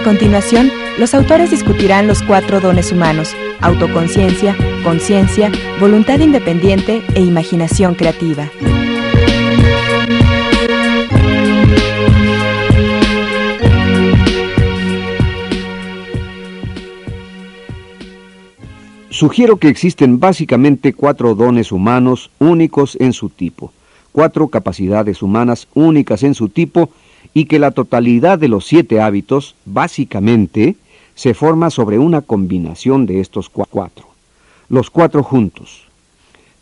[0.00, 7.94] A continuación, los autores discutirán los cuatro dones humanos, autoconciencia, conciencia, voluntad independiente e imaginación
[7.94, 8.50] creativa.
[19.10, 23.70] Sugiero que existen básicamente cuatro dones humanos únicos en su tipo,
[24.12, 26.88] cuatro capacidades humanas únicas en su tipo
[27.34, 30.76] y que la totalidad de los siete hábitos, básicamente,
[31.14, 34.06] se forma sobre una combinación de estos cuatro,
[34.68, 35.84] los cuatro juntos.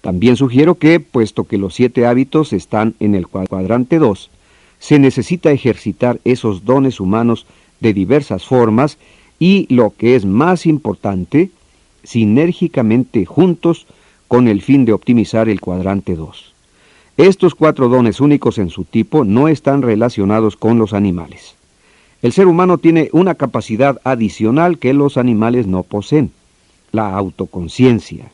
[0.00, 4.30] También sugiero que, puesto que los siete hábitos están en el cuadrante 2,
[4.78, 7.47] se necesita ejercitar esos dones humanos
[7.80, 8.98] de diversas formas
[9.38, 11.50] y, lo que es más importante,
[12.05, 13.86] sinérgicamente juntos
[14.28, 16.55] con el fin de optimizar el cuadrante 2.
[17.19, 21.56] Estos cuatro dones únicos en su tipo no están relacionados con los animales.
[22.22, 26.30] El ser humano tiene una capacidad adicional que los animales no poseen,
[26.92, 28.30] la autoconciencia.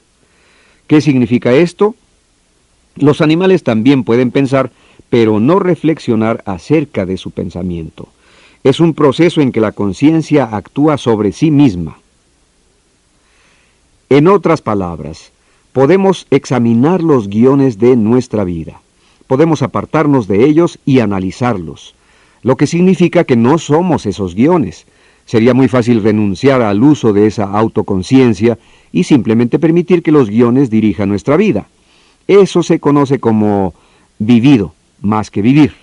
[0.86, 1.94] ¿Qué significa esto?
[2.96, 4.70] Los animales también pueden pensar,
[5.08, 8.08] pero no reflexionar acerca de su pensamiento.
[8.64, 11.96] Es un proceso en que la conciencia actúa sobre sí misma.
[14.10, 15.32] En otras palabras,
[15.74, 18.80] podemos examinar los guiones de nuestra vida.
[19.26, 21.96] Podemos apartarnos de ellos y analizarlos,
[22.42, 24.86] lo que significa que no somos esos guiones.
[25.26, 28.56] Sería muy fácil renunciar al uso de esa autoconciencia
[28.92, 31.66] y simplemente permitir que los guiones dirijan nuestra vida.
[32.28, 33.74] Eso se conoce como
[34.20, 35.74] vivido más que vivir.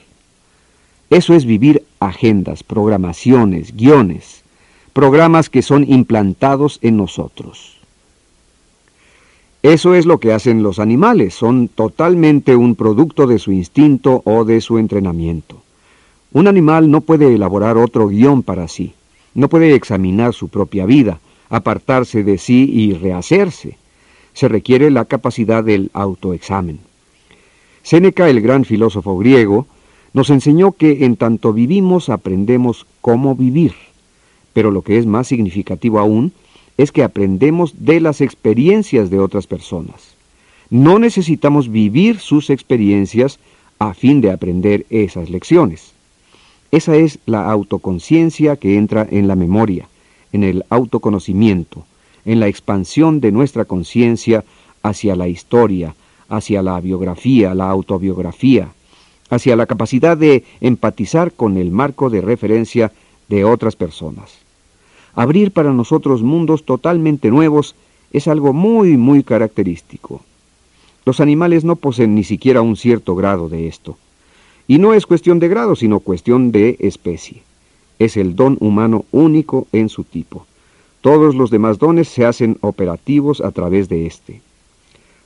[1.09, 4.45] Eso es vivir agendas, programaciones, guiones,
[4.93, 7.80] programas que son implantados en nosotros.
[9.63, 14.43] Eso es lo que hacen los animales, son totalmente un producto de su instinto o
[14.43, 15.61] de su entrenamiento.
[16.33, 18.93] Un animal no puede elaborar otro guion para sí,
[19.35, 23.77] no puede examinar su propia vida, apartarse de sí y rehacerse.
[24.33, 26.79] Se requiere la capacidad del autoexamen.
[27.83, 29.67] Séneca, el gran filósofo griego,
[30.13, 33.73] nos enseñó que en tanto vivimos aprendemos cómo vivir,
[34.53, 36.33] pero lo que es más significativo aún
[36.81, 40.15] es que aprendemos de las experiencias de otras personas.
[40.71, 43.39] No necesitamos vivir sus experiencias
[43.77, 45.91] a fin de aprender esas lecciones.
[46.71, 49.89] Esa es la autoconciencia que entra en la memoria,
[50.31, 51.85] en el autoconocimiento,
[52.25, 54.43] en la expansión de nuestra conciencia
[54.81, 55.93] hacia la historia,
[56.29, 58.69] hacia la biografía, la autobiografía,
[59.29, 62.91] hacia la capacidad de empatizar con el marco de referencia
[63.27, 64.41] de otras personas.
[65.13, 67.75] Abrir para nosotros mundos totalmente nuevos
[68.13, 70.21] es algo muy, muy característico.
[71.05, 73.97] Los animales no poseen ni siquiera un cierto grado de esto.
[74.67, 77.43] Y no es cuestión de grado, sino cuestión de especie.
[77.99, 80.45] Es el don humano único en su tipo.
[81.01, 84.41] Todos los demás dones se hacen operativos a través de éste.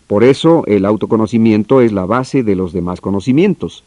[0.07, 3.83] Por eso el autoconocimiento es la base de los demás conocimientos.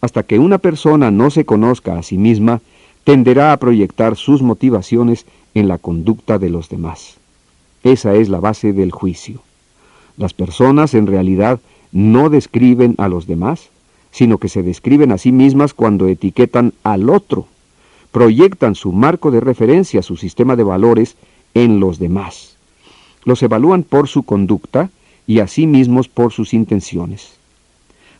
[0.00, 2.60] Hasta que una persona no se conozca a sí misma,
[3.06, 7.18] tenderá a proyectar sus motivaciones en la conducta de los demás.
[7.84, 9.42] Esa es la base del juicio.
[10.16, 11.60] Las personas en realidad
[11.92, 13.68] no describen a los demás,
[14.10, 17.46] sino que se describen a sí mismas cuando etiquetan al otro,
[18.10, 21.14] proyectan su marco de referencia, su sistema de valores,
[21.54, 22.56] en los demás.
[23.22, 24.90] Los evalúan por su conducta
[25.28, 27.36] y a sí mismos por sus intenciones.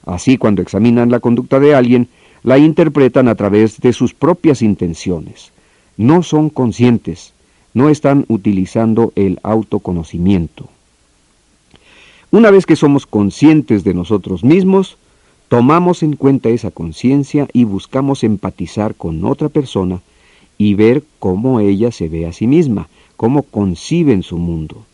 [0.05, 2.09] Así, cuando examinan la conducta de alguien,
[2.47, 5.51] la interpretan a través de sus propias intenciones.
[5.97, 7.33] No son conscientes,
[7.75, 10.69] no están utilizando el autoconocimiento.
[12.31, 14.97] Una vez que somos conscientes de nosotros mismos,
[15.49, 20.01] tomamos en cuenta esa conciencia y buscamos empatizar con otra persona
[20.57, 24.87] y ver cómo ella se ve a sí misma, cómo conciben su mundo.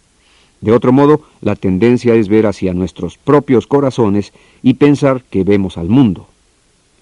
[0.62, 4.32] De otro modo, la tendencia es ver hacia nuestros propios corazones
[4.62, 6.28] y pensar que vemos al mundo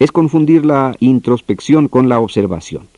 [0.01, 2.89] es confundir la introspección con la observación.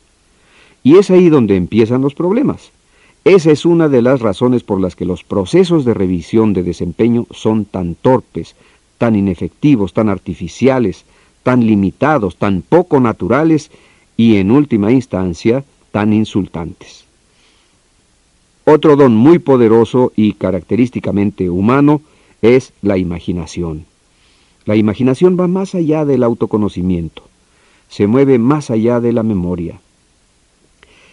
[0.81, 2.71] Y es ahí donde empiezan los problemas.
[3.25, 7.27] Esa es una de las razones por las que los procesos de revisión de desempeño
[7.31, 8.55] son tan torpes,
[8.97, 11.05] tan inefectivos, tan artificiales,
[11.43, 13.69] tan limitados, tan poco naturales
[14.17, 17.03] y en última instancia tan insultantes.
[18.65, 22.01] Otro don muy poderoso y característicamente humano
[22.41, 23.85] es la imaginación.
[24.65, 27.23] La imaginación va más allá del autoconocimiento,
[27.89, 29.81] se mueve más allá de la memoria,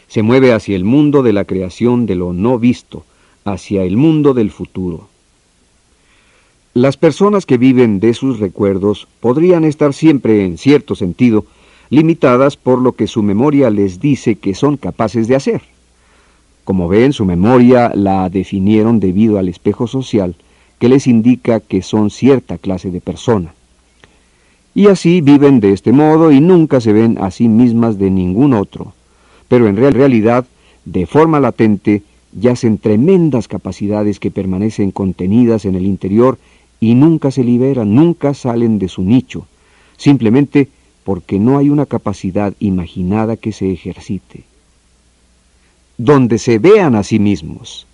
[0.06, 3.04] se mueve hacia el mundo de la creación de lo no visto,
[3.44, 5.08] hacia el mundo del futuro.
[6.74, 11.44] Las personas que viven de sus recuerdos podrían estar siempre, en cierto sentido,
[11.90, 15.62] limitadas por lo que su memoria les dice que son capaces de hacer.
[16.62, 20.36] Como ven, su memoria la definieron debido al espejo social
[20.80, 23.54] que les indica que son cierta clase de persona.
[24.74, 28.54] Y así viven de este modo y nunca se ven a sí mismas de ningún
[28.54, 28.94] otro.
[29.46, 30.46] Pero en realidad,
[30.86, 36.38] de forma latente, yacen tremendas capacidades que permanecen contenidas en el interior
[36.80, 39.46] y nunca se liberan, nunca salen de su nicho,
[39.98, 40.68] simplemente
[41.04, 44.44] porque no hay una capacidad imaginada que se ejercite.
[45.98, 47.86] Donde se vean a sí mismos.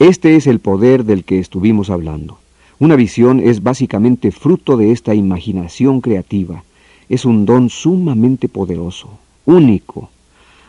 [0.00, 2.38] Este es el poder del que estuvimos hablando.
[2.80, 6.64] Una visión es básicamente fruto de esta imaginación creativa.
[7.08, 9.10] Es un don sumamente poderoso,
[9.44, 10.10] único.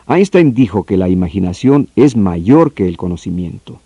[0.06, 3.80] Einstein dijo que la imaginación es mayor que el conocimiento.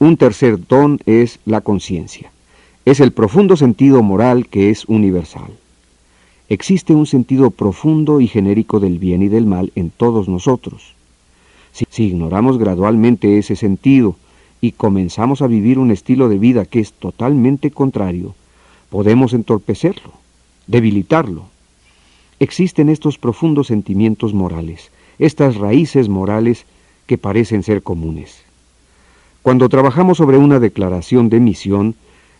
[0.00, 2.32] Un tercer don es la conciencia.
[2.84, 5.52] Es el profundo sentido moral que es universal.
[6.48, 10.94] Existe un sentido profundo y genérico del bien y del mal en todos nosotros.
[11.72, 14.16] Si, ignoramos gradualmente ese sentido
[14.60, 18.34] y comenzamos a vivir un estilo de vida que es totalmente contrario,
[18.90, 20.12] podemos entorpecerlo,
[20.66, 21.44] debilitarlo.
[22.38, 26.66] Existen estos profundos sentimientos morales, estas raíces morales
[27.06, 28.42] que parecen ser comunes.
[29.42, 31.94] Cuando trabajamos sobre una declaración de misión,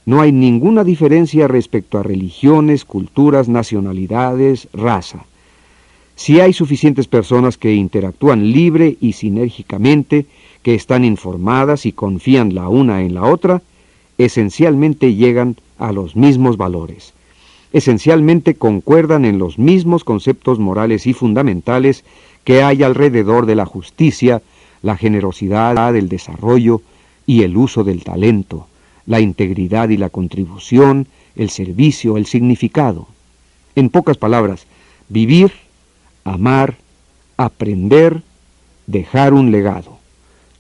[0.06, 5.24] no hay ninguna diferencia respecto a religiones, culturas, nacionalidades, raza.
[6.20, 10.26] Si hay suficientes personas que interactúan libre y sinérgicamente,
[10.62, 13.62] que están informadas y confían la una en la otra,
[14.18, 17.14] esencialmente llegan a los mismos valores.
[17.72, 22.04] Esencialmente concuerdan en los mismos conceptos morales y fundamentales
[22.44, 24.42] que hay alrededor de la justicia,
[24.82, 26.82] la generosidad, el desarrollo
[27.24, 28.66] y el uso del talento,
[29.06, 33.08] la integridad y la contribución, el servicio, el significado.
[33.74, 34.66] En pocas palabras,
[35.08, 35.50] vivir,
[36.24, 36.76] amar,
[37.36, 38.22] aprender,
[38.86, 39.98] dejar un legado.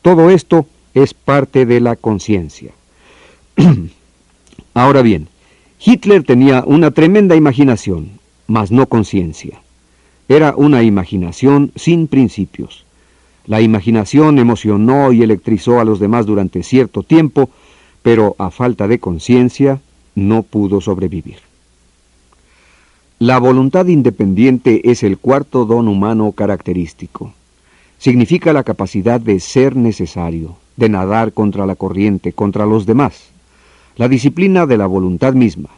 [0.02, 2.72] Todo esto es parte de la conciencia.
[4.74, 5.28] Ahora bien,
[5.84, 8.10] Hitler tenía una tremenda imaginación,
[8.46, 9.60] mas no conciencia.
[10.28, 12.84] Era una imaginación sin principios.
[13.46, 17.50] La imaginación emocionó y electrizó a los demás durante cierto tiempo,
[18.02, 19.80] pero a falta de conciencia
[20.14, 21.49] no pudo sobrevivir.
[23.22, 27.34] La voluntad independiente es el cuarto don humano característico.
[27.98, 33.28] Significa la capacidad de ser necesario, de nadar contra la corriente, contra los demás.
[33.96, 35.68] La disciplina de la voluntad misma.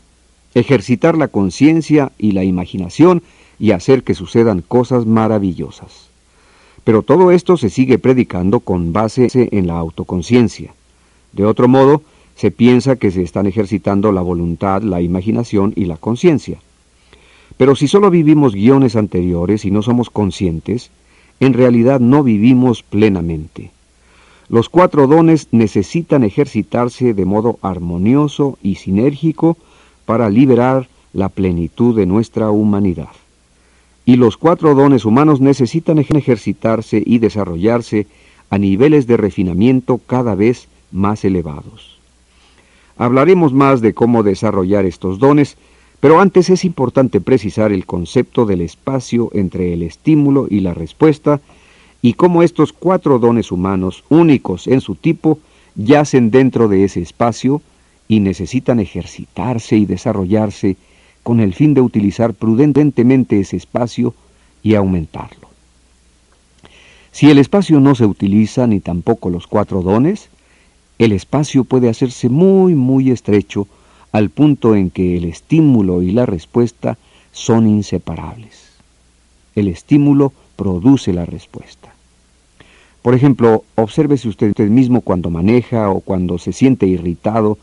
[0.55, 3.25] Ejercitar la conciencia y la imaginación
[3.59, 6.11] y hacer que sucedan cosas maravillosas.
[6.85, 10.75] Pero todo esto se sigue predicando con base en la autoconciencia.
[11.33, 12.03] De otro modo,
[12.37, 16.61] se piensa que se están ejercitando la voluntad, la imaginación y la conciencia.
[17.57, 20.91] Pero si solo vivimos guiones anteriores y no somos conscientes,
[21.41, 23.71] en realidad no vivimos plenamente.
[24.49, 29.57] Los cuatro dones necesitan ejercitarse de modo armonioso y sinérgico
[30.05, 33.09] para liberar la plenitud de nuestra humanidad
[34.05, 38.07] y los cuatro dones humanos necesitan ejercitarse y desarrollarse
[38.51, 41.99] a niveles de refinamiento cada vez más elevados.
[42.97, 45.57] Hablaremos más de cómo desarrollar estos dones,
[46.03, 51.41] pero antes es importante precisar el concepto del espacio entre el estímulo y la respuesta
[52.03, 55.39] y cómo estos cuatro dones humanos, únicos en su tipo,
[55.77, 57.63] yacen dentro de ese espacio
[58.09, 60.77] y necesitan ejercitarse y desarrollarse
[61.23, 64.13] con el fin de utilizar prudentemente ese espacio
[64.61, 65.51] y aumentarlo.
[67.13, 70.31] Si el espacio no se utiliza ni tampoco los cuatro dones,
[70.99, 73.69] el espacio puede hacerse muy, muy estrecho
[74.13, 76.99] al punto en que el estímulo y la respuesta
[77.33, 78.71] son inseparables.
[79.55, 81.93] El estímulo produce la respuesta.
[83.03, 87.59] Por ejemplo, obsérvese usted mismo cuando maneja o cuando se siente irritado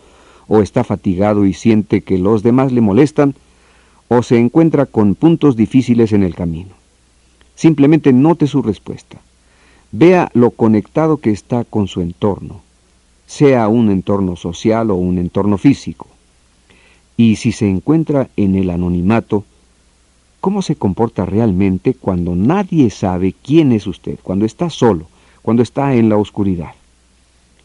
[0.49, 3.35] o está fatigado y siente que los demás le molestan,
[4.09, 6.71] o se encuentra con puntos difíciles en el camino.
[7.55, 9.19] Simplemente note su respuesta.
[9.91, 12.61] Vea lo conectado que está con su entorno,
[13.27, 16.07] sea un entorno social o un entorno físico.
[17.19, 19.43] Y si se encuentra en el anonimato,
[20.39, 25.05] cómo se comporta realmente cuando nadie sabe quién es usted, cuando está solo,
[25.41, 26.71] cuando está en la oscuridad.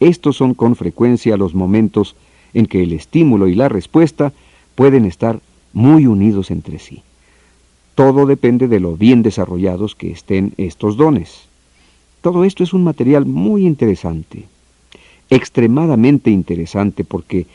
[0.00, 2.16] Estos son con frecuencia los momentos
[2.52, 4.32] en que el estímulo y la respuesta
[4.74, 5.38] pueden estar
[5.72, 7.02] muy unidos entre sí.
[7.94, 11.42] Todo depende de lo bien desarrollados que estén estos dones.
[12.22, 14.46] Todo esto es un material muy interesante,
[15.30, 17.46] extremadamente interesante porque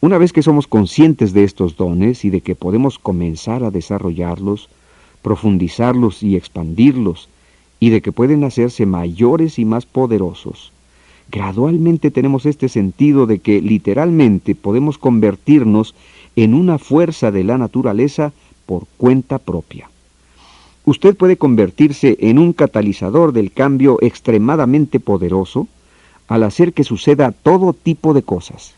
[0.00, 4.68] una vez que somos conscientes de estos dones y de que podemos comenzar a desarrollarlos,
[5.22, 7.28] profundizarlos y expandirlos,
[7.80, 10.72] y de que pueden hacerse mayores y más poderosos,
[11.30, 15.94] gradualmente tenemos este sentido de que literalmente podemos convertirnos
[16.36, 18.32] en una fuerza de la naturaleza
[18.66, 19.90] por cuenta propia.
[20.84, 25.68] Usted puede convertirse en un catalizador del cambio extremadamente poderoso
[26.28, 28.77] al hacer que suceda todo tipo de cosas.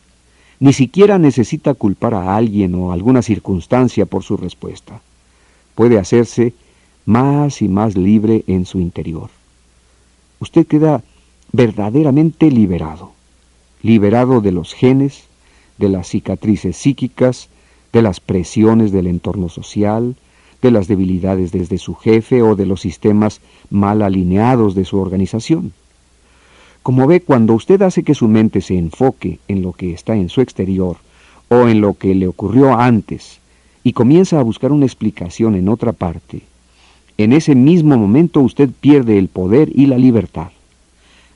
[0.60, 5.00] Ni siquiera necesita culpar a alguien o alguna circunstancia por su respuesta.
[5.74, 6.52] Puede hacerse
[7.06, 9.30] más y más libre en su interior.
[10.38, 11.02] Usted queda
[11.52, 13.12] verdaderamente liberado,
[13.82, 15.24] liberado de los genes,
[15.78, 17.48] de las cicatrices psíquicas,
[17.94, 20.14] de las presiones del entorno social,
[20.60, 23.40] de las debilidades desde su jefe o de los sistemas
[23.70, 25.72] mal alineados de su organización.
[26.82, 30.28] Como ve, cuando usted hace que su mente se enfoque en lo que está en
[30.28, 30.96] su exterior
[31.48, 33.38] o en lo que le ocurrió antes
[33.84, 36.42] y comienza a buscar una explicación en otra parte,
[37.18, 40.48] en ese mismo momento usted pierde el poder y la libertad.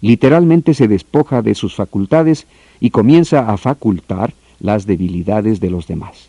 [0.01, 2.47] Literalmente se despoja de sus facultades
[2.81, 6.29] y comienza a facultar las debilidades de los demás.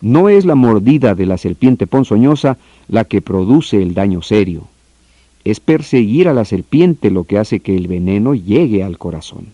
[0.00, 2.56] No es la mordida de la serpiente ponzoñosa
[2.88, 4.68] la que produce el daño serio,
[5.44, 9.48] es perseguir a la serpiente lo que hace que el veneno llegue al corazón.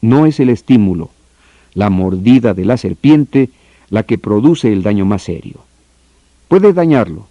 [0.00, 1.10] No es el estímulo,
[1.74, 3.50] la mordida de la serpiente,
[3.90, 5.60] la que produce el daño más serio.
[6.48, 7.26] Puede dañarlo.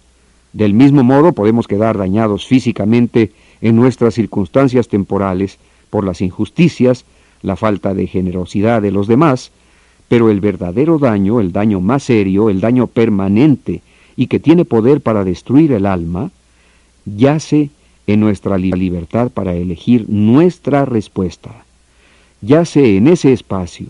[0.52, 5.58] Del mismo modo podemos quedar dañados físicamente en nuestras circunstancias temporales
[5.90, 7.04] por las injusticias,
[7.42, 9.50] la falta de generosidad de los demás,
[10.08, 13.82] pero el verdadero daño, el daño más serio, el daño permanente
[14.16, 16.30] y que tiene poder para destruir el alma,
[17.06, 17.70] yace
[18.06, 21.64] en nuestra libertad para elegir nuestra respuesta.
[22.42, 23.88] Yace en ese espacio.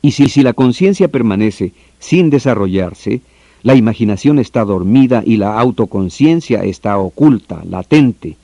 [0.00, 3.20] Y si, la conciencia permanece sin desarrollarse,
[3.62, 8.36] la imaginación está dormida y la autoconciencia está oculta, latente,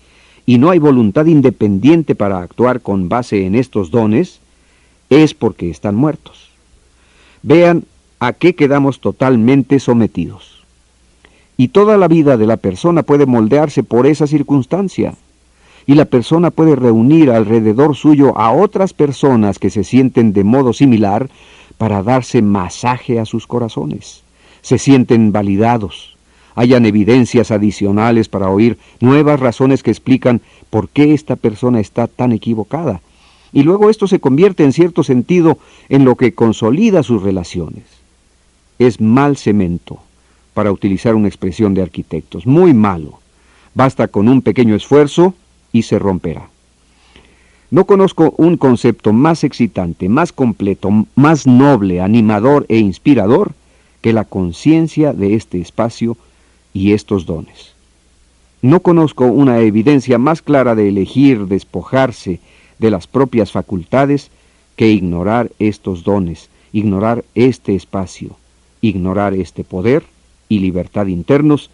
[0.47, 4.41] y no hay voluntad independiente para actuar con base en estos dones,
[5.11, 6.51] es porque están muertos.
[7.43, 7.85] Vean
[8.19, 10.54] a qué quedamos totalmente sometidos
[11.57, 15.15] y toda la vida de la persona puede moldearse por esa circunstancia.
[15.87, 20.73] Y la persona puede reunir alrededor suyo a otras personas que se sienten de modo
[20.73, 21.29] similar
[21.79, 24.23] para darse masaje a sus corazones.
[24.63, 26.17] Se sienten validados.
[26.57, 32.33] Hayan evidencias adicionales para oír nuevas razones que explican por qué esta persona está tan
[32.33, 33.01] equivocada.
[33.53, 35.59] Y luego esto se convierte en cierto sentido
[35.89, 37.85] en lo que consolida sus relaciones.
[38.79, 40.01] Es mal cemento
[40.55, 42.47] para utilizar una expresión de arquitectos.
[42.47, 43.19] Muy malo.
[43.75, 45.35] Basta con un pequeño esfuerzo
[45.73, 46.49] y se romperá.
[47.71, 53.53] No conozco un concepto más excitante, más completo, más noble, animador e inspirador
[54.01, 56.17] que la conciencia de este espacio
[56.73, 57.75] y estos dones.
[58.63, 62.39] No conozco una evidencia más clara de elegir despojarse
[62.79, 64.31] de las propias facultades
[64.77, 68.37] que ignorar estos dones, ignorar este espacio,
[68.81, 70.05] ignorar este poder
[70.55, 71.71] y libertad internos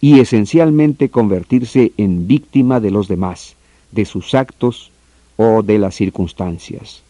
[0.00, 3.56] y esencialmente convertirse en víctima de los demás,
[3.90, 4.90] de sus actos
[5.36, 7.02] o de las circunstancias,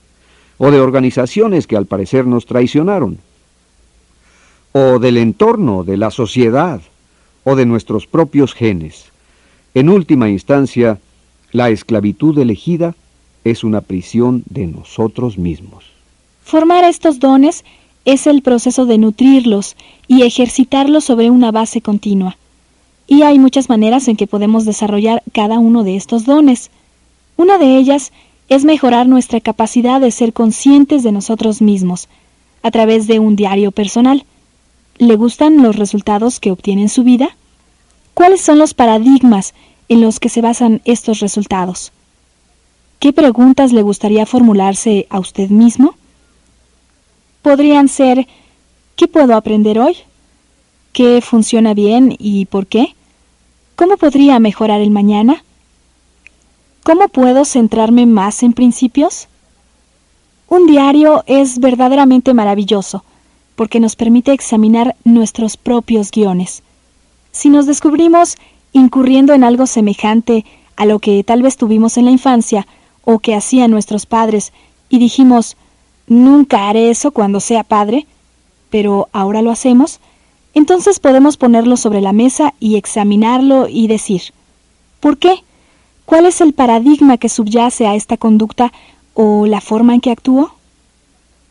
[0.58, 3.18] o de organizaciones que al parecer nos traicionaron,
[4.72, 6.80] o del entorno, de la sociedad,
[7.44, 9.06] o de nuestros propios genes.
[9.75, 10.98] En última instancia,
[11.52, 12.94] la esclavitud elegida
[13.44, 15.84] es una prisión de nosotros mismos.
[16.44, 17.64] Formar estos dones
[18.08, 22.38] es el proceso de nutrirlos y ejercitarlos sobre una base continua.
[23.06, 26.70] Y hay muchas maneras en que podemos desarrollar cada uno de estos dones.
[27.36, 28.12] Una de ellas
[28.48, 32.08] es mejorar nuestra capacidad de ser conscientes de nosotros mismos,
[32.62, 34.24] a través de un diario personal.
[34.96, 37.36] ¿Le gustan los resultados que obtiene en su vida?
[38.14, 39.52] ¿Cuáles son los paradigmas
[39.90, 41.92] en los que se basan estos resultados?
[43.00, 45.94] ¿Qué preguntas le gustaría formularse a usted mismo?
[47.42, 48.26] Podrían ser
[48.97, 49.97] ¿qué puedo aprender hoy?
[50.92, 52.95] ¿Qué funciona bien y por qué?
[53.76, 55.45] ¿Cómo podría mejorar el mañana?
[56.83, 59.28] ¿Cómo puedo centrarme más en principios?
[60.49, 63.04] Un diario es verdaderamente maravilloso,
[63.54, 66.62] porque nos permite examinar nuestros propios guiones.
[67.30, 68.37] Si nos descubrimos
[68.73, 70.45] incurriendo en algo semejante
[70.76, 72.66] a lo que tal vez tuvimos en la infancia
[73.04, 74.52] o que hacían nuestros padres
[74.88, 75.57] y dijimos,
[76.08, 78.06] nunca haré eso cuando sea padre,
[78.70, 80.00] pero ahora lo hacemos,
[80.54, 84.22] entonces podemos ponerlo sobre la mesa y examinarlo y decir,
[85.00, 85.44] ¿por qué?
[86.04, 88.72] ¿Cuál es el paradigma que subyace a esta conducta
[89.14, 90.52] o la forma en que actúo?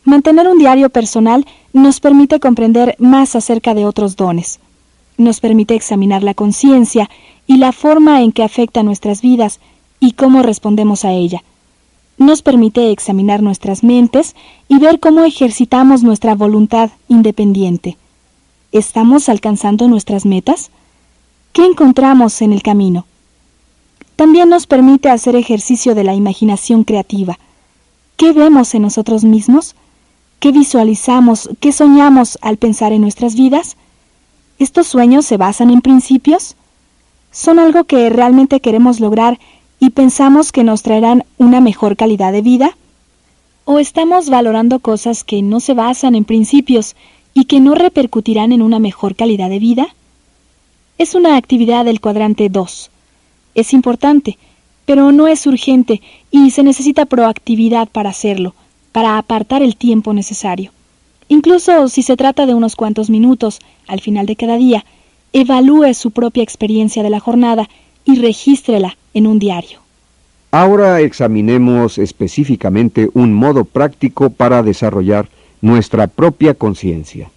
[0.04, 4.58] Mantener un diario personal nos permite comprender más acerca de otros dones.
[5.16, 7.08] Nos permite examinar la conciencia
[7.46, 9.60] y la forma en que afecta nuestras vidas
[10.00, 11.42] y cómo respondemos a ella.
[12.18, 14.34] Nos permite examinar nuestras mentes
[14.66, 17.96] y ver cómo ejercitamos nuestra voluntad independiente.
[18.72, 20.70] ¿Estamos alcanzando nuestras metas?
[21.52, 23.06] ¿Qué encontramos en el camino?
[24.16, 27.38] También nos permite hacer ejercicio de la imaginación creativa.
[28.16, 29.76] ¿Qué vemos en nosotros mismos?
[30.40, 33.76] ¿Qué visualizamos, qué soñamos al pensar en nuestras vidas?
[34.58, 36.56] ¿Estos sueños se basan en principios?
[37.30, 39.38] ¿Son algo que realmente queremos lograr
[39.80, 42.76] y pensamos que nos traerán una mejor calidad de vida?
[43.64, 46.96] ¿O estamos valorando cosas que no se basan en principios
[47.34, 49.94] y que no repercutirán en una mejor calidad de vida?
[50.96, 52.90] Es una actividad del cuadrante 2
[53.58, 54.38] es importante,
[54.86, 58.54] pero no es urgente y se necesita proactividad para hacerlo,
[58.92, 60.70] para apartar el tiempo necesario.
[61.28, 63.58] Incluso si se trata de unos cuantos minutos
[63.88, 64.84] al final de cada día,
[65.32, 67.68] evalúe su propia experiencia de la jornada
[68.04, 69.80] y regístrela en un diario.
[70.50, 75.28] Ahora examinemos específicamente un modo práctico para desarrollar
[75.60, 77.30] nuestra propia conciencia.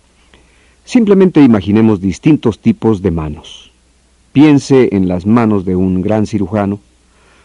[0.86, 3.72] Simplemente imaginemos distintos tipos de manos.
[4.32, 6.80] Piense en las manos de un gran cirujano,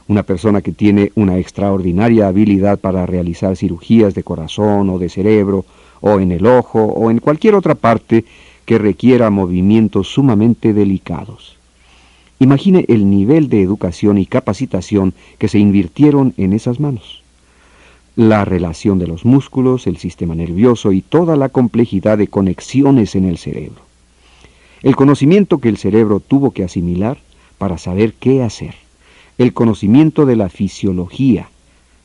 [0.07, 5.64] una persona que tiene una extraordinaria habilidad para realizar cirugías de corazón o de cerebro,
[6.00, 8.25] o en el ojo, o en cualquier otra parte
[8.66, 11.56] que requiera movimientos sumamente delicados.
[12.38, 17.23] Imagine el nivel de educación y capacitación que se invirtieron en esas manos.
[18.15, 23.25] La relación de los músculos, el sistema nervioso y toda la complejidad de conexiones en
[23.25, 23.87] el cerebro
[24.82, 27.19] el conocimiento que el cerebro tuvo que asimilar
[27.58, 28.75] para saber qué hacer,
[29.39, 31.49] el conocimiento de la fisiología,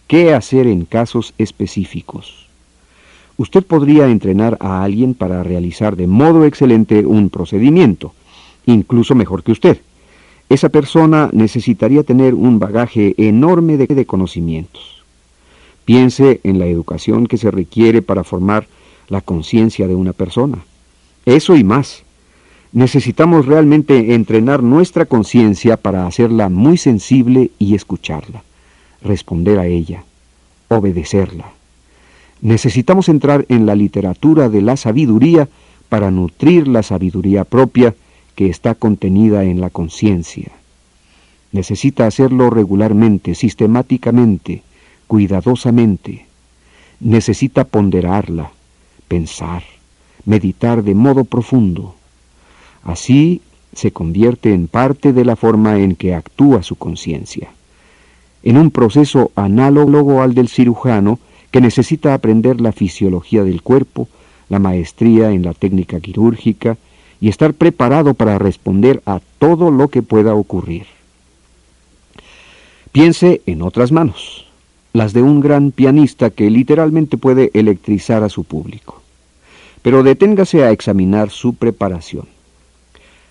[0.08, 2.47] qué hacer en casos específicos.
[3.38, 8.13] Usted podría entrenar a alguien para realizar de modo excelente un procedimiento,
[8.65, 9.82] incluso mejor que usted.
[10.51, 15.01] Esa persona necesitaría tener un bagaje enorme de, conocimientos.
[15.85, 18.67] Piense en la educación que se requiere para formar
[19.07, 20.57] la conciencia de una persona.
[21.25, 22.03] Eso y más
[22.73, 28.43] necesitamos realmente entrenar nuestra conciencia para hacerla muy sensible y escucharla,
[29.01, 30.03] responder a ella,
[30.67, 31.45] obedecerla.
[32.41, 35.47] Necesitamos entrar en la literatura de la sabiduría
[35.87, 37.95] para nutrir la sabiduría propia
[38.41, 40.51] que está contenida en la conciencia.
[41.51, 44.63] Necesita hacerlo regularmente, sistemáticamente,
[45.06, 46.25] cuidadosamente.
[46.99, 48.49] Necesita ponderarla,
[49.08, 49.62] pensar,
[50.25, 51.93] meditar de modo profundo
[52.84, 53.41] Así
[53.75, 57.51] se convierte en parte de la forma en que actúa su conciencia.
[58.41, 61.19] En un proceso análogo al del cirujano,
[61.51, 64.08] que necesita aprender la fisiología del cuerpo,
[64.49, 66.80] la maestría en la técnica quirúrgica
[67.21, 70.88] y estar preparado para responder a todo lo que pueda ocurrir.
[72.91, 74.47] Piense en otras manos,
[74.91, 79.01] las de un gran pianista que literalmente puede electrizar a su público.
[79.81, 82.27] Pero deténgase a examinar su preparación.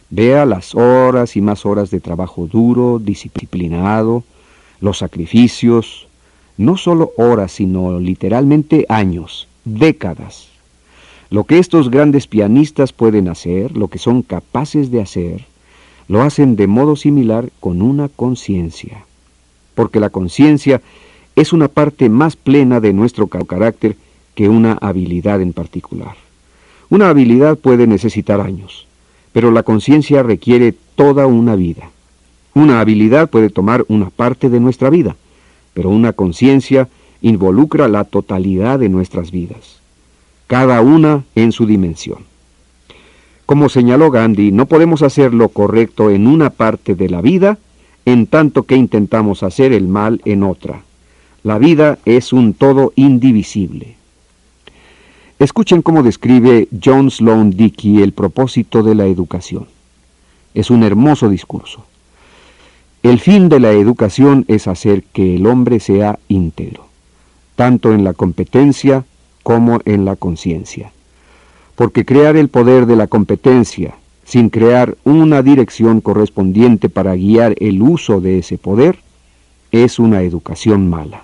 [0.08, 4.24] Vea las horas y más horas de trabajo duro, disciplinado,
[4.80, 6.08] los sacrificios,
[6.56, 10.49] no solo horas, sino literalmente años, décadas.
[11.30, 15.46] Lo que estos grandes pianistas pueden hacer, lo que son capaces de hacer,
[16.08, 19.04] lo hacen de modo similar con una conciencia.
[19.76, 20.82] Porque la conciencia
[21.36, 23.96] es una parte más plena de nuestro carácter
[24.34, 26.16] que una habilidad en particular.
[26.88, 28.88] Una habilidad puede necesitar años,
[29.32, 31.90] pero la conciencia requiere toda una vida.
[32.54, 35.14] Una habilidad puede tomar una parte de nuestra vida,
[35.74, 36.88] pero una conciencia
[37.22, 39.80] involucra la totalidad de nuestras vidas,
[40.50, 42.24] cada una en su dimensión.
[43.46, 47.58] Como señaló Gandhi, no podemos hacer lo correcto en una parte de la vida
[48.04, 50.82] en tanto que intentamos hacer el mal en otra.
[51.44, 53.94] La vida es un todo indivisible.
[55.38, 59.68] Escuchen cómo describe John Sloan Dickey el propósito de la educación.
[60.52, 61.84] Es un hermoso discurso.
[63.04, 66.88] El fin de la educación es hacer que el hombre sea íntegro,
[67.54, 69.04] tanto en la competencia
[69.42, 70.92] como en la conciencia.
[71.80, 77.80] porque crear el poder de la competencia sin crear una dirección correspondiente para guiar el
[77.80, 78.98] uso de ese poder
[79.72, 81.22] es una educación mala.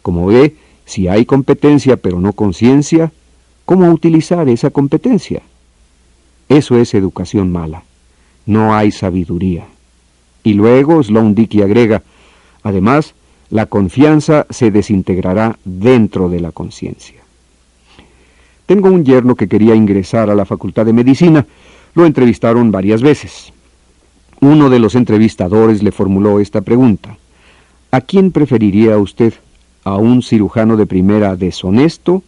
[0.00, 0.56] Como ve,
[0.86, 3.12] si hay competencia pero no conciencia,
[3.66, 5.42] ¿cómo utilizar esa competencia?
[6.48, 7.82] Eso es educación mala.
[8.46, 9.66] No hay sabiduría.
[10.44, 12.02] Y luego Sloan Dickey agrega,
[12.62, 13.14] además,
[13.50, 17.20] la confianza se desintegrará dentro de la conciencia.
[18.66, 21.46] Tengo un yerno que quería ingresar a la Facultad de Medicina.
[21.94, 23.52] Lo entrevistaron varias veces.
[24.40, 27.16] Uno de los entrevistadores le formuló esta pregunta.
[27.92, 29.34] ¿A quién preferiría usted?
[29.84, 32.24] ¿A un cirujano de primera deshonesto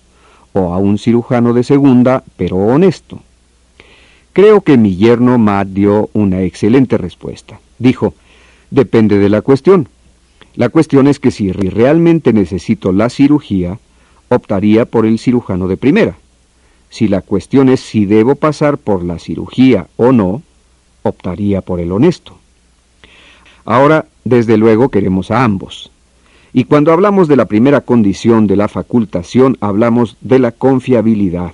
[0.53, 3.21] o a un cirujano de segunda pero honesto?
[4.33, 7.61] Creo que mi yerno Matt dio una excelente respuesta.
[7.81, 8.15] Dijo,
[8.71, 9.89] depende de la cuestión.
[10.59, 13.79] La cuestión es que si realmente necesito la cirugía,
[14.29, 16.17] optaría por el cirujano de primera.
[16.91, 20.43] Si la cuestión es si debo pasar por la cirugía o no,
[21.05, 22.37] optaría por el honesto.
[23.65, 25.93] Ahora, desde luego, queremos a ambos.
[26.53, 31.53] Y cuando hablamos de la primera condición de la facultación, hablamos de la confiabilidad,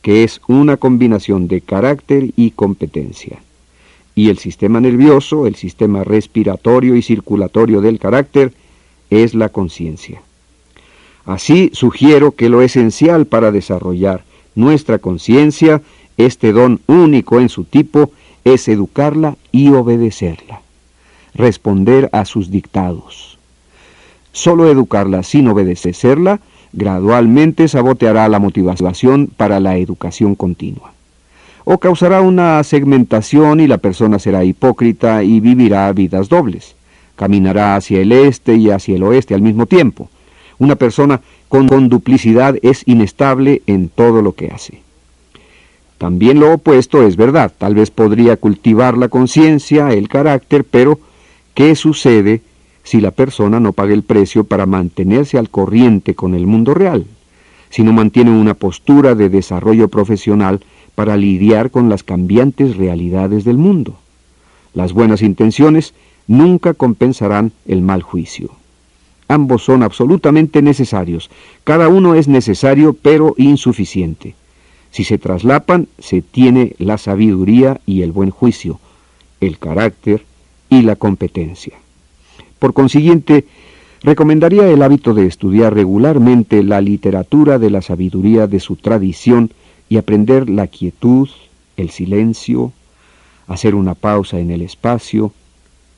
[0.00, 3.40] que es una combinación de carácter y competencia
[4.18, 8.52] y el sistema nervioso, el sistema respiratorio y circulatorio del carácter,
[9.10, 10.20] es la conciencia.
[11.24, 14.24] Así sugiero que lo esencial para desarrollar
[14.56, 15.82] nuestra conciencia,
[16.16, 18.10] este don único en su tipo,
[18.42, 20.62] es educarla y obedecerla,
[21.34, 23.38] responder a sus dictados.
[24.32, 26.40] Solo educarla sin obedecerla
[26.72, 30.97] gradualmente saboteará la motivación para la educación continua
[31.70, 36.74] o causará una segmentación y la persona será hipócrita y vivirá vidas dobles.
[37.14, 40.08] Caminará hacia el este y hacia el oeste al mismo tiempo.
[40.58, 44.80] Una persona con, duplicidad es inestable en todo lo que hace.
[45.98, 47.52] También lo opuesto es verdad.
[47.58, 50.98] Tal vez podría cultivar la conciencia, el carácter, pero
[51.52, 52.40] ¿qué sucede
[52.82, 57.04] si la persona no paga el precio para mantenerse al corriente con el mundo real?
[57.68, 60.60] Si no mantiene una postura de desarrollo profesional
[60.98, 63.94] para lidiar con las cambiantes realidades del mundo.
[64.74, 65.94] Las buenas intenciones
[66.26, 68.50] nunca compensarán el mal juicio.
[69.28, 71.30] Ambos son absolutamente necesarios.
[71.62, 74.34] Cada uno es necesario pero insuficiente.
[74.90, 78.80] Si se traslapan, se tiene la sabiduría y el buen juicio,
[79.40, 80.24] el carácter
[80.68, 81.74] y la competencia.
[82.58, 83.44] Por consiguiente,
[84.02, 89.52] recomendaría el hábito de estudiar regularmente la literatura de la sabiduría de su tradición
[89.88, 91.28] y aprender la quietud,
[91.76, 92.72] el silencio,
[93.46, 95.32] hacer una pausa en el espacio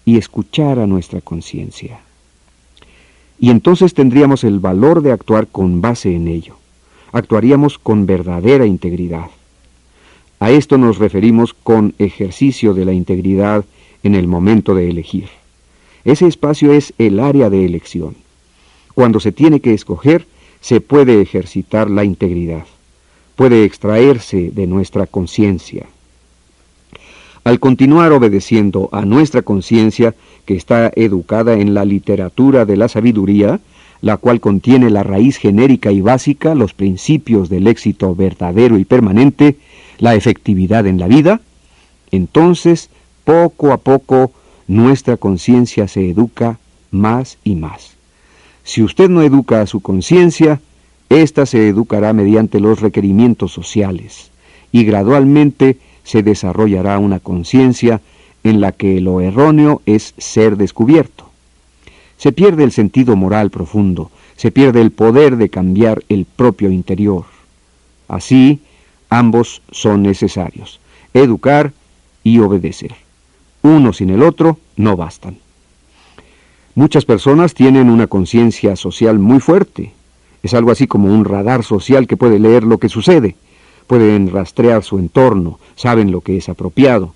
[0.05, 2.01] y escuchar a nuestra conciencia.
[3.39, 6.57] Y entonces tendríamos el valor de actuar con base en ello.
[7.13, 9.31] Actuaríamos con verdadera integridad.
[10.39, 13.65] A esto nos referimos con ejercicio de la integridad
[14.03, 15.29] en el momento de elegir.
[16.05, 18.15] Ese espacio es el área de elección.
[18.95, 20.27] Cuando se tiene que escoger,
[20.61, 22.65] se puede ejercitar la integridad
[23.41, 25.87] puede extraerse de nuestra conciencia.
[27.43, 33.59] Al continuar obedeciendo a nuestra conciencia, que está educada en la literatura de la sabiduría,
[34.03, 39.57] la cual contiene la raíz genérica y básica, los principios del éxito verdadero y permanente,
[39.97, 41.41] la efectividad en la vida,
[42.11, 42.91] entonces,
[43.25, 44.33] poco a poco,
[44.69, 46.59] nuestra conciencia se educa
[46.91, 47.93] más y más.
[48.65, 50.61] Si usted no educa a su conciencia,
[51.11, 54.31] esta se educará mediante los requerimientos sociales
[54.71, 58.01] y gradualmente se desarrollará una conciencia
[58.45, 61.29] en la que lo erróneo es ser descubierto.
[62.17, 67.25] Se pierde el sentido moral profundo, se pierde el poder de cambiar el propio interior.
[68.07, 68.61] Así,
[69.09, 70.81] ambos son necesarios,
[71.13, 71.73] educar
[72.23, 72.95] y obedecer.
[73.63, 75.39] Uno sin el otro no bastan.
[76.77, 79.93] Muchas personas tienen una conciencia social muy fuerte,
[80.43, 83.37] es algo así como un radar social que puede leer lo que sucede.
[83.87, 87.15] Pueden rastrear su entorno, saben lo que es apropiado.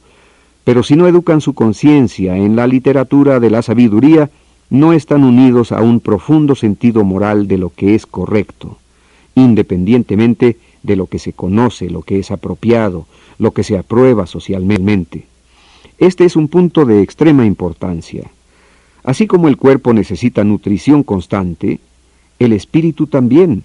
[0.64, 4.30] Pero si no educan su conciencia en la literatura de la sabiduría,
[4.70, 8.78] no están unidos a un profundo sentido moral de lo que es correcto,
[9.34, 13.06] independientemente de lo que se conoce, lo que es apropiado,
[13.38, 15.26] lo que se aprueba socialmente.
[15.98, 18.30] Este es un punto de extrema importancia.
[19.04, 21.78] Así como el cuerpo necesita nutrición constante,
[22.38, 23.64] el espíritu también.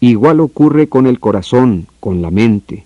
[0.00, 2.84] Igual ocurre con el corazón, con la mente.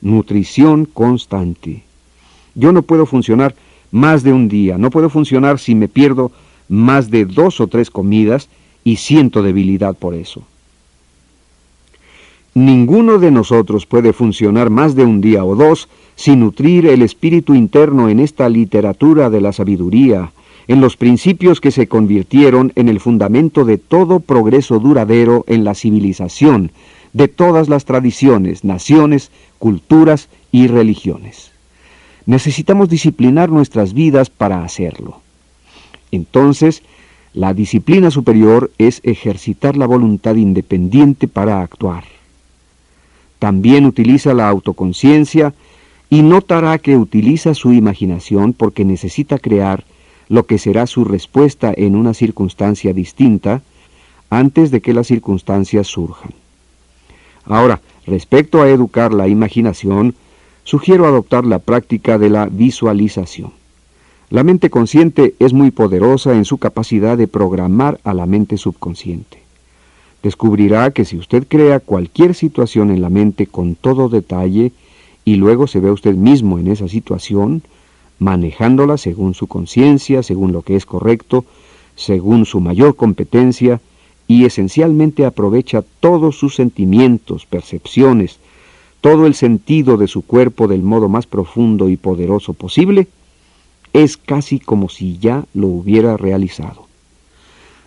[0.00, 1.84] Nutrición constante.
[2.54, 3.54] Yo no puedo funcionar
[3.92, 6.32] más de un día, no puedo funcionar si me pierdo
[6.68, 8.48] más de dos o tres comidas
[8.84, 10.44] y siento debilidad por eso.
[12.54, 17.54] Ninguno de nosotros puede funcionar más de un día o dos sin nutrir el espíritu
[17.54, 20.32] interno en esta literatura de la sabiduría,
[20.70, 25.74] en los principios que se convirtieron en el fundamento de todo progreso duradero en la
[25.74, 26.70] civilización,
[27.12, 31.50] de todas las tradiciones, naciones, culturas y religiones.
[32.24, 35.20] Necesitamos disciplinar nuestras vidas para hacerlo.
[36.12, 36.84] Entonces,
[37.34, 42.04] la disciplina superior es ejercitar la voluntad independiente para actuar.
[43.40, 45.52] También utiliza la autoconciencia
[46.10, 49.82] y notará que utiliza su imaginación porque necesita crear
[50.30, 53.62] lo que será su respuesta en una circunstancia distinta
[54.30, 56.30] antes de que las circunstancias surjan.
[57.44, 60.14] Ahora, respecto a educar la imaginación,
[60.62, 63.52] sugiero adoptar la práctica de la visualización.
[64.30, 69.42] La mente consciente es muy poderosa en su capacidad de programar a la mente subconsciente.
[70.22, 74.70] Descubrirá que si usted crea cualquier situación en la mente con todo detalle
[75.24, 77.64] y luego se ve usted mismo en esa situación,
[78.20, 81.44] manejándola según su conciencia, según lo que es correcto,
[81.96, 83.80] según su mayor competencia,
[84.28, 88.38] y esencialmente aprovecha todos sus sentimientos, percepciones,
[89.00, 93.08] todo el sentido de su cuerpo del modo más profundo y poderoso posible,
[93.92, 96.86] es casi como si ya lo hubiera realizado.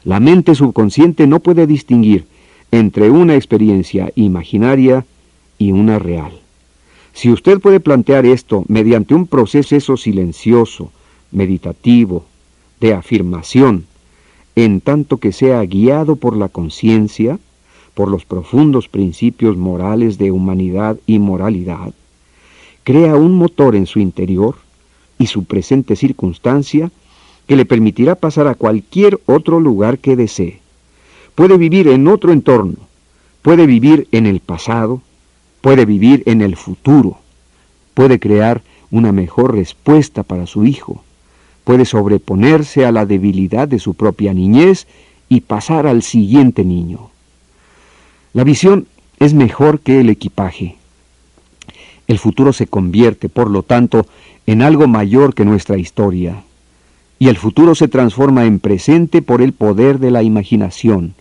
[0.03, 2.25] La mente subconsciente no puede distinguir
[2.71, 5.05] entre una experiencia imaginaria
[5.57, 6.42] y una real.
[7.13, 10.91] Si usted puede plantear esto mediante un proceso silencioso,
[11.31, 12.25] meditativo,
[12.81, 13.85] de afirmación,
[14.55, 17.39] en tanto que sea guiado por la conciencia,
[17.93, 21.93] por los profundos principios morales de humanidad y moralidad,
[22.83, 24.55] crea un motor en su interior
[25.17, 26.91] y su presente circunstancia
[27.47, 30.59] que le permitirá pasar a cualquier otro lugar que desee.
[31.35, 32.75] Puede vivir en otro entorno,
[33.41, 35.01] puede vivir en el pasado,
[35.63, 37.19] puede vivir en el futuro,
[37.93, 41.05] puede crear una mejor respuesta para su hijo,
[41.63, 44.87] puede sobreponerse a la debilidad de su propia niñez
[45.29, 47.11] y pasar al siguiente niño.
[48.33, 48.87] La visión
[49.19, 50.75] es mejor que el equipaje.
[52.07, 54.05] El futuro se convierte, por lo tanto,
[54.45, 56.43] en algo mayor que nuestra historia,
[57.19, 61.13] y el futuro se transforma en presente por el poder de la imaginación.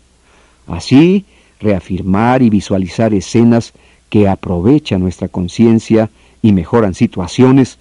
[0.67, 1.27] Así,
[1.61, 3.73] reafirmar y visualizar escenas
[4.13, 6.11] que aprovechan nuestra conciencia
[6.43, 7.79] y mejoran situaciones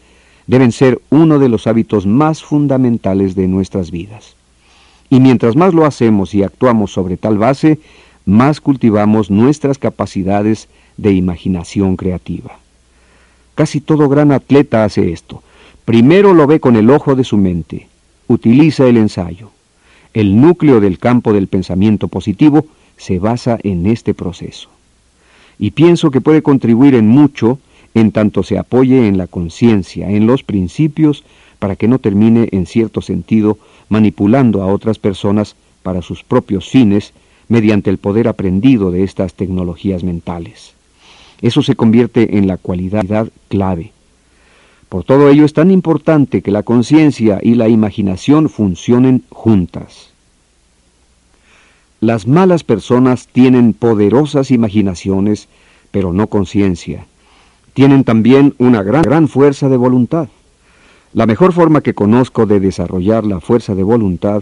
[0.47, 4.37] deben ser uno de los hábitos más fundamentales de nuestras vidas.
[5.09, 7.79] Y mientras más lo hacemos y actuamos sobre tal base,
[8.25, 12.59] más cultivamos nuestras capacidades de imaginación creativa.
[13.53, 15.43] Casi todo gran atleta hace esto.
[15.83, 17.89] Primero lo ve con el ojo de su mente,
[18.29, 19.51] utiliza el ensayo.
[20.13, 22.65] El núcleo del campo del pensamiento positivo
[22.95, 24.69] se basa en este proceso.
[25.61, 27.59] Y pienso que puede contribuir en mucho
[27.93, 31.23] en tanto se apoye en la conciencia, en los principios,
[31.59, 37.13] para que no termine en cierto sentido manipulando a otras personas para sus propios fines
[37.47, 40.73] mediante el poder aprendido de estas tecnologías mentales.
[41.41, 43.91] Eso se convierte en la cualidad clave.
[44.89, 50.10] Por todo ello es tan importante que la conciencia y la imaginación funcionen juntas.
[52.01, 55.47] Las malas personas tienen poderosas imaginaciones,
[55.91, 57.05] pero no conciencia.
[57.75, 60.27] Tienen también una gran, fuerza de voluntad.
[61.13, 64.41] La mejor forma que conozco de desarrollar la fuerza de voluntad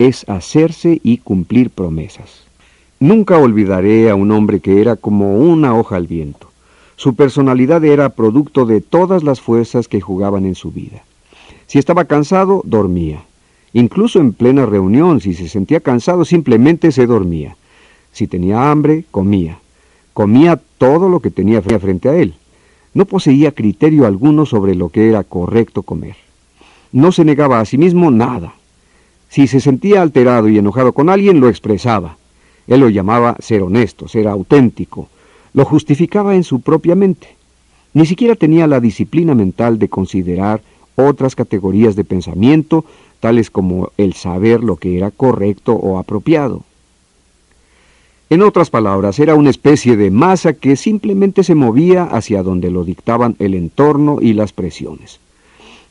[0.00, 2.42] es hacerse y cumplir promesas.
[2.98, 6.50] Nunca olvidaré a un hombre que era como una hoja al viento.
[6.96, 11.04] Su personalidad era producto de todas las fuerzas que jugaban en su vida.
[11.68, 13.22] Si estaba cansado, dormía.
[13.72, 17.56] Incluso en plena reunión, si se sentía cansado, simplemente se dormía.
[18.12, 19.58] Si tenía hambre, comía.
[20.14, 22.34] Comía todo lo que tenía frente a él.
[22.94, 26.16] No poseía criterio alguno sobre lo que era correcto comer.
[26.90, 28.54] No se negaba a sí mismo nada.
[29.28, 32.16] Si se sentía alterado y enojado con alguien, lo expresaba.
[32.66, 35.08] Él lo llamaba ser honesto, ser auténtico.
[35.52, 37.36] Lo justificaba en su propia mente.
[37.94, 40.62] Ni siquiera tenía la disciplina mental de considerar
[40.96, 42.84] otras categorías de pensamiento,
[43.20, 46.62] tales como el saber lo que era correcto o apropiado.
[48.30, 52.84] En otras palabras, era una especie de masa que simplemente se movía hacia donde lo
[52.84, 55.18] dictaban el entorno y las presiones.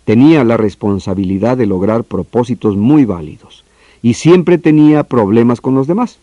[0.05, 3.63] Tenía la responsabilidad de lograr propósitos muy válidos
[4.03, 6.19] y siempre tenía problemas con los demás.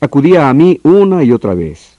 [0.00, 1.96] Acudía a mí una y otra vez.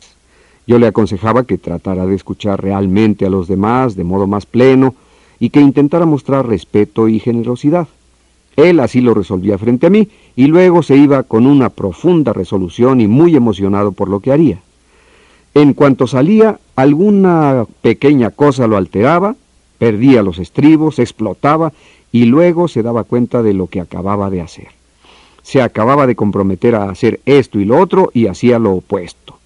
[0.66, 4.96] Yo le aconsejaba que tratara de escuchar realmente a los demás de modo más pleno
[5.38, 7.90] y que intentara mostrar respeto y generosidad.
[8.60, 13.00] Él así lo resolvía frente a mí y luego se iba con una profunda resolución
[13.00, 14.60] y muy emocionado por lo que haría.
[15.54, 19.36] En cuanto salía, alguna pequeña cosa lo alteraba,
[19.78, 21.72] perdía los estribos, explotaba
[22.12, 24.67] y luego se daba cuenta de lo que acababa de hacer.
[25.41, 29.38] Se acababa de comprometer a hacer esto y lo otro y hacía lo opuesto.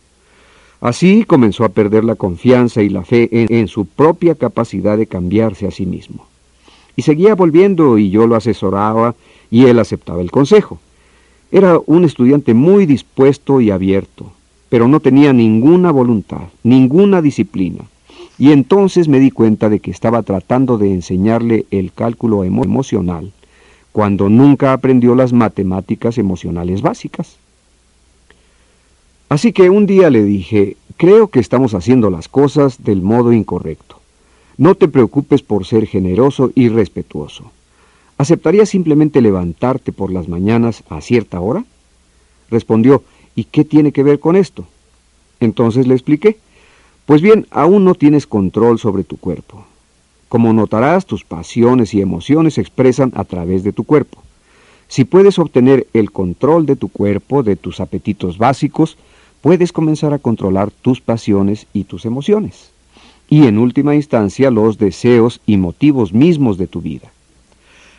[0.82, 5.68] Así comenzó a perder la confianza y la fe en, su propia capacidad de cambiarse
[5.68, 6.28] a sí mismo.
[6.96, 9.16] Y seguía volviendo y yo lo asesoraba
[9.50, 10.80] y él aceptaba el consejo.
[11.52, 14.32] Era un estudiante muy dispuesto y abierto,
[14.70, 17.86] pero no tenía ninguna voluntad, ninguna disciplina.
[18.40, 23.32] Y entonces me di cuenta de que estaba tratando de enseñarle el cálculo emocional,
[23.92, 27.38] cuando nunca aprendió las matemáticas emocionales básicas.
[29.30, 34.00] Así que un día le dije, creo que estamos haciendo las cosas del modo incorrecto.
[34.58, 37.52] No te preocupes por ser generoso y respetuoso.
[38.18, 41.66] ¿Aceptarías simplemente levantarte por las mañanas a cierta hora?
[42.50, 43.04] Respondió,
[43.36, 44.66] ¿y qué tiene que ver con esto?
[45.40, 46.38] Entonces le expliqué,
[47.06, 49.66] pues bien, aún no tienes control sobre tu cuerpo.
[50.30, 54.22] Como notarás, tus pasiones y emociones se expresan a través de tu cuerpo.
[54.88, 58.98] Si puedes obtener el control de tu cuerpo, de tus apetitos básicos,
[59.42, 62.73] puedes comenzar a controlar tus pasiones y tus emociones,
[63.34, 67.12] y en última instancia los deseos y motivos mismos de tu vida.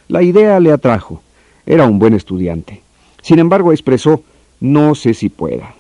[0.07, 1.23] La idea le atrajo,
[1.66, 2.83] era un buen estudiante.
[3.20, 4.23] Sin embargo, expresó,
[4.61, 5.75] no sé si pueda.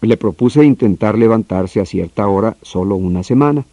[0.00, 3.64] Le propuse intentar levantarse a cierta hora solo una semana.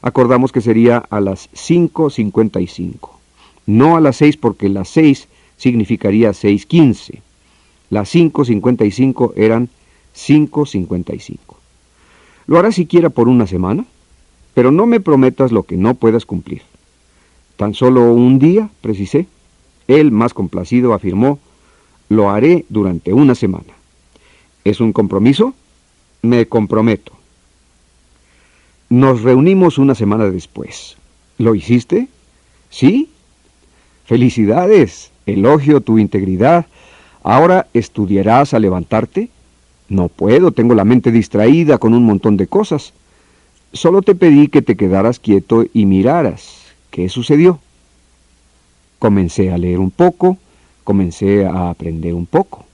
[0.00, 3.10] Acordamos que sería a las 5.55.
[3.66, 7.20] No a las 6 porque las 6 significaría 6.15.
[7.90, 9.68] Las 5.55 eran
[10.16, 11.36] 5.55.
[12.46, 13.84] Lo harás siquiera por una semana,
[14.58, 16.62] pero no me prometas lo que no puedas cumplir.
[17.56, 19.28] Tan solo un día, precisé.
[19.86, 21.38] Él, más complacido, afirmó,
[22.08, 23.72] lo haré durante una semana.
[24.64, 25.54] ¿Es un compromiso?
[26.22, 27.12] Me comprometo.
[28.88, 30.96] Nos reunimos una semana después.
[31.38, 32.08] ¿Lo hiciste?
[32.68, 33.10] ¿Sí?
[34.06, 35.12] Felicidades.
[35.26, 36.66] Elogio tu integridad.
[37.22, 39.30] ¿Ahora estudiarás a levantarte?
[39.88, 42.92] No puedo, tengo la mente distraída con un montón de cosas.
[43.72, 46.62] Solo te pedí que te quedaras quieto y miraras.
[46.90, 47.60] ¿Qué sucedió?
[48.98, 50.38] Comencé a leer un poco,
[50.84, 52.64] comencé a aprender un poco.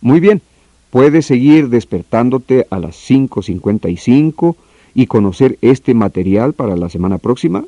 [0.00, 0.42] Muy bien,
[0.90, 4.56] puedes seguir despertándote a las 5.55
[4.94, 7.64] y conocer este material para la semana próxima.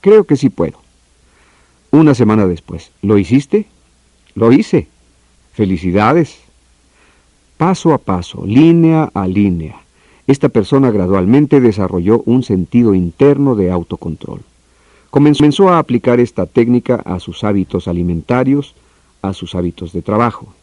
[0.00, 0.78] Creo que sí puedo.
[1.90, 3.66] Una semana después, ¿lo hiciste?
[4.34, 4.88] Lo hice.
[5.52, 6.38] Felicidades
[7.62, 9.81] paso a paso, línea a línea.
[10.32, 14.40] Esta persona gradualmente desarrolló un sentido interno de autocontrol.
[15.10, 18.74] Comenzó a aplicar esta técnica a sus hábitos alimentarios,
[19.20, 20.54] a sus hábitos de trabajo.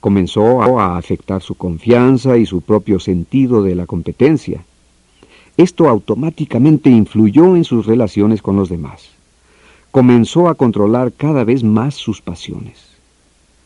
[0.00, 4.64] Comenzó a afectar su confianza y su propio sentido de la competencia.
[5.56, 9.10] Esto automáticamente influyó en sus relaciones con los demás.
[9.92, 12.96] Comenzó a controlar cada vez más sus pasiones.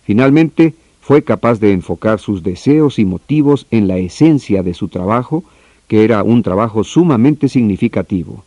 [0.05, 0.75] Finalmente,
[1.09, 5.43] fue capaz de enfocar sus deseos y motivos en la esencia de su trabajo,
[5.87, 8.45] que era un trabajo sumamente significativo,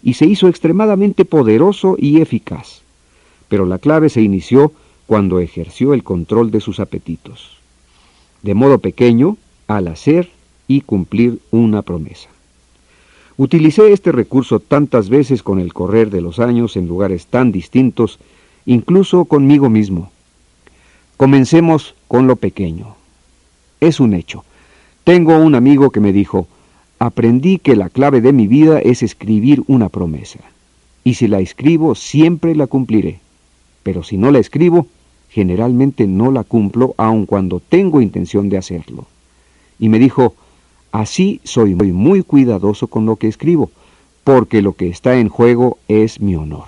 [0.00, 2.82] y se hizo extremadamente poderoso y eficaz.
[3.48, 4.70] Pero la clave se inició
[5.08, 7.56] cuando ejerció el control de sus apetitos.
[8.42, 10.30] De modo pequeño, al hacer
[10.68, 12.28] y cumplir una promesa.
[13.36, 18.20] Utilicé este recurso tantas veces con el correr de los años en lugares tan distintos,
[18.66, 20.12] incluso conmigo mismo.
[21.16, 22.96] Comencemos con lo pequeño.
[23.80, 24.44] Es un hecho.
[25.04, 26.46] Tengo un amigo que me dijo,
[26.98, 30.40] aprendí que la clave de mi vida es escribir una promesa.
[31.04, 33.20] Y si la escribo, siempre la cumpliré.
[33.82, 34.86] Pero si no la escribo,
[35.28, 39.06] generalmente no la cumplo aun cuando tengo intención de hacerlo.
[39.78, 40.34] Y me dijo,
[40.92, 43.70] así soy muy, cuidadoso con lo que escribo,
[44.22, 46.66] porque lo que está en juego es mi honor.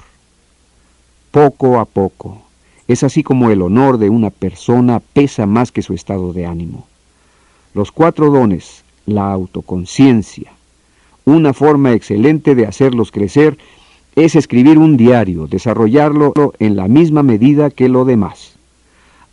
[1.31, 2.42] Poco a poco,
[2.88, 6.87] es así como el honor de una persona pesa más que su estado de ánimo.
[7.75, 10.53] Los cuatro dones, la autoconciencia,
[11.24, 13.59] una forma excelente de hacerlos crecer
[14.14, 18.55] es escribir un diario, desarrollarlo en la misma medida que lo demás.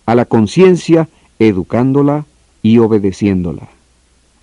[0.06, 1.08] A la conciencia,
[1.40, 2.26] educándola
[2.64, 3.70] y obedeciéndola.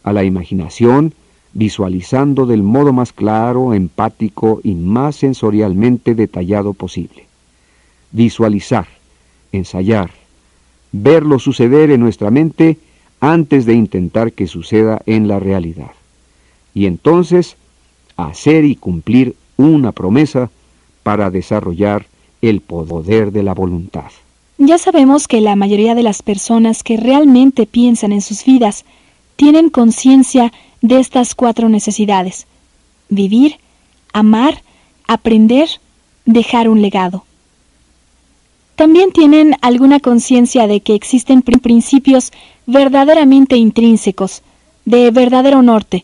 [0.05, 1.13] A la imaginación,
[1.53, 7.27] visualizando del modo más claro, empático y más sensorialmente detallado posible.
[8.13, 8.87] Visualizar
[9.53, 10.11] ensayar,
[10.93, 12.79] verlo suceder en nuestra mente
[13.21, 15.93] antes de intentar que suceda en la realidad.
[16.75, 17.57] Y entonces
[18.17, 20.51] hacer y cumplir una promesa
[21.03, 22.07] para desarrollar
[22.43, 24.11] el poder de la voluntad.
[24.59, 28.85] Ya sabemos que la mayoría de las personas que realmente piensan en sus vidas
[29.37, 32.47] tienen conciencia de estas cuatro necesidades.
[33.09, 33.57] Vivir,
[34.13, 34.63] amar,
[35.07, 35.69] aprender,
[36.27, 37.25] dejar un legado.
[38.81, 42.33] También tienen alguna conciencia de que existen principios
[42.65, 44.41] verdaderamente intrínsecos,
[44.87, 46.03] de verdadero norte,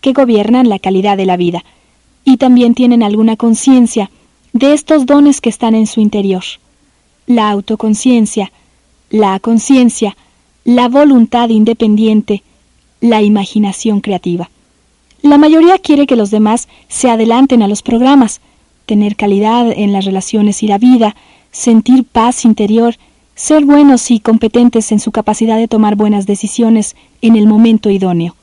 [0.00, 1.64] que gobiernan la calidad de la vida,
[2.24, 4.10] y también tienen alguna conciencia
[4.52, 6.42] de estos dones que están en su interior.
[7.28, 8.50] La autoconciencia,
[9.08, 10.16] la conciencia,
[10.64, 12.42] la voluntad independiente,
[13.00, 14.50] la imaginación creativa.
[15.22, 18.40] La mayoría quiere que los demás se adelanten a los programas,
[18.84, 21.14] tener calidad en las relaciones y la vida,
[21.56, 22.96] sentir paz interior,
[23.34, 28.36] ser buenos y competentes en su capacidad de tomar buenas decisiones en el momento idóneo.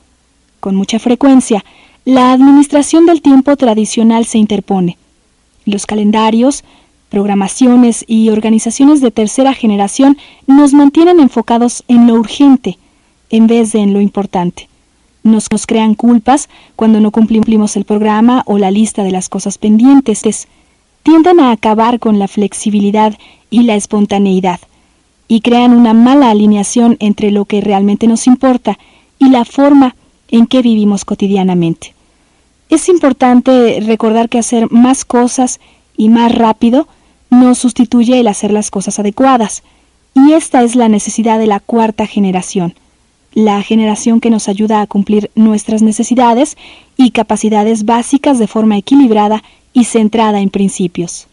[0.58, 1.64] Con mucha frecuencia,
[2.04, 4.98] la administración del tiempo tradicional se interpone.
[5.64, 6.64] Los calendarios,
[7.08, 12.78] programaciones y organizaciones de tercera generación nos mantienen enfocados en lo urgente
[13.30, 14.68] en vez de en lo importante.
[15.22, 19.56] Nos, nos crean culpas cuando no cumplimos el programa o la lista de las cosas
[19.56, 20.48] pendientes.
[21.04, 23.16] Tienden a acabar con la flexibilidad
[23.50, 24.58] y la espontaneidad
[25.28, 28.78] y crean una mala alineación entre lo que realmente nos importa
[29.18, 29.96] y la forma
[30.28, 31.94] en que vivimos cotidianamente.
[32.70, 35.60] Es importante recordar que hacer más cosas
[35.94, 36.88] y más rápido
[37.28, 39.62] no sustituye el hacer las cosas adecuadas,
[40.14, 42.74] y esta es la necesidad de la cuarta generación,
[43.34, 46.56] la generación que nos ayuda a cumplir nuestras necesidades
[46.96, 49.42] y capacidades básicas de forma equilibrada
[49.74, 51.26] y centrada en principios.